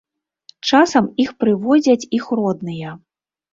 [0.69, 2.99] Часам іх прыводзяць іх родныя.